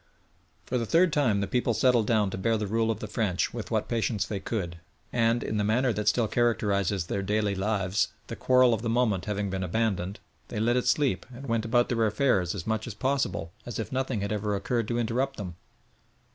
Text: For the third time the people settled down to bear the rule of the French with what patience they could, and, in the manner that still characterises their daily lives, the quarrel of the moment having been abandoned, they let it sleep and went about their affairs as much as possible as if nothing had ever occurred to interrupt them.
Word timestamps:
For 0.65 0.79
the 0.79 0.87
third 0.87 1.13
time 1.13 1.41
the 1.41 1.47
people 1.47 1.75
settled 1.75 2.07
down 2.07 2.31
to 2.31 2.37
bear 2.39 2.57
the 2.57 2.65
rule 2.65 2.89
of 2.89 3.01
the 3.01 3.07
French 3.07 3.53
with 3.53 3.69
what 3.69 3.87
patience 3.87 4.25
they 4.25 4.39
could, 4.39 4.79
and, 5.13 5.43
in 5.43 5.57
the 5.57 5.63
manner 5.63 5.93
that 5.93 6.07
still 6.07 6.27
characterises 6.27 7.05
their 7.05 7.21
daily 7.21 7.53
lives, 7.53 8.07
the 8.25 8.35
quarrel 8.35 8.73
of 8.73 8.81
the 8.81 8.89
moment 8.89 9.25
having 9.25 9.51
been 9.51 9.61
abandoned, 9.61 10.19
they 10.47 10.59
let 10.59 10.75
it 10.75 10.87
sleep 10.87 11.23
and 11.31 11.45
went 11.45 11.65
about 11.65 11.87
their 11.87 12.03
affairs 12.07 12.55
as 12.55 12.65
much 12.65 12.87
as 12.87 12.95
possible 12.95 13.51
as 13.63 13.77
if 13.77 13.91
nothing 13.91 14.21
had 14.21 14.31
ever 14.31 14.55
occurred 14.55 14.87
to 14.87 14.97
interrupt 14.97 15.37
them. 15.37 15.55